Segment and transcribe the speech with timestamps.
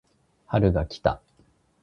[0.47, 1.21] 春が来た